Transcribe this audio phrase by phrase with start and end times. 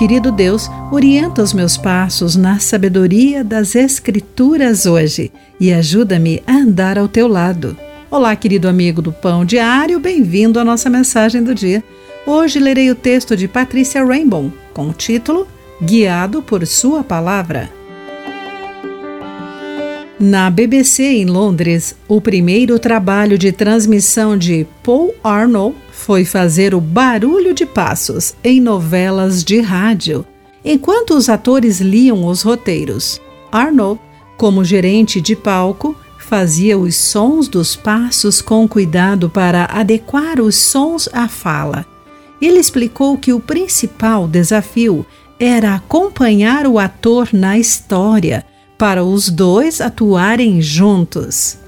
[0.00, 5.30] Querido Deus, orienta os meus passos na sabedoria das Escrituras hoje
[5.60, 7.76] e ajuda-me a andar ao teu lado.
[8.10, 11.84] Olá, querido amigo do Pão Diário, bem-vindo à nossa mensagem do dia.
[12.26, 15.46] Hoje lerei o texto de Patrícia Rainbow com o título
[15.82, 17.79] Guiado por Sua Palavra.
[20.22, 26.80] Na BBC em Londres, o primeiro trabalho de transmissão de Paul Arnold foi fazer o
[26.80, 30.26] barulho de passos em novelas de rádio,
[30.62, 33.18] enquanto os atores liam os roteiros.
[33.50, 33.98] Arnold,
[34.36, 41.08] como gerente de palco, fazia os sons dos passos com cuidado para adequar os sons
[41.14, 41.86] à fala.
[42.42, 45.06] Ele explicou que o principal desafio
[45.38, 48.44] era acompanhar o ator na história,
[48.80, 51.58] para os dois atuarem juntos.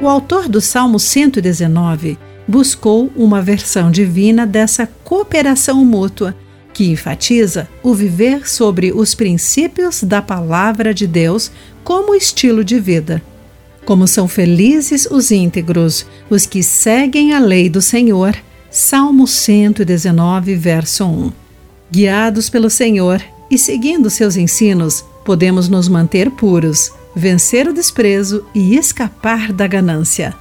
[0.00, 2.16] O autor do Salmo 119
[2.46, 6.32] buscou uma versão divina dessa cooperação mútua,
[6.72, 11.50] que enfatiza o viver sobre os princípios da palavra de Deus
[11.82, 13.20] como estilo de vida.
[13.84, 18.36] Como são felizes os íntegros, os que seguem a lei do Senhor.
[18.70, 21.32] Salmo 119, verso 1.
[21.90, 28.76] Guiados pelo Senhor e seguindo seus ensinos, podemos nos manter puros vencer o desprezo e
[28.76, 30.34] escapar da ganância.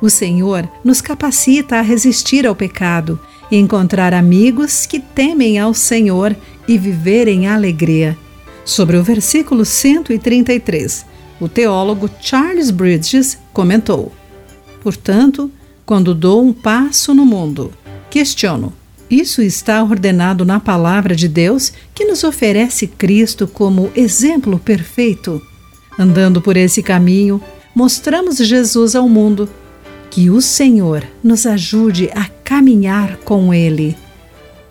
[0.00, 3.18] O Senhor nos capacita a resistir ao pecado,
[3.50, 8.16] encontrar amigos que temem ao Senhor e viver em alegria.
[8.64, 11.06] Sobre o versículo 133,
[11.40, 14.12] o teólogo Charles Bridges comentou:
[14.82, 15.50] Portanto,
[15.84, 17.72] quando dou um passo no mundo,
[18.10, 18.72] questiono:
[19.10, 25.40] isso está ordenado na palavra de Deus que nos oferece Cristo como exemplo perfeito?
[25.98, 27.40] Andando por esse caminho,
[27.74, 29.48] mostramos Jesus ao mundo.
[30.10, 33.96] Que o Senhor nos ajude a caminhar com Ele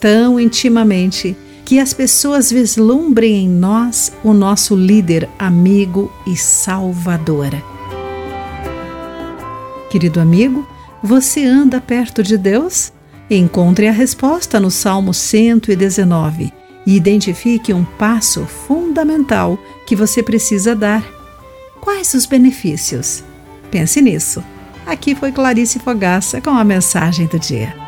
[0.06, 7.50] tão intimamente que as pessoas vislumbrem em nós o nosso líder, amigo e salvador.
[9.90, 10.67] Querido amigo,
[11.02, 12.94] você anda perto de Deus?
[13.30, 16.53] Encontre a resposta no Salmo 119
[16.86, 21.03] e identifique um passo fundamental que você precisa dar
[21.81, 23.24] Quais os benefícios?
[23.69, 24.44] Pense nisso.
[24.85, 27.84] Aqui foi Clarice Fogaça com a mensagem do dia.